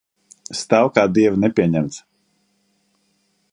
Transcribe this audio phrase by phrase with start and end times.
[0.59, 2.01] Stāv kā dieva nepieņemts.